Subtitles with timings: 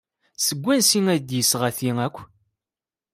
[0.45, 2.17] Seg wansi ay d-yesɣa ti akk?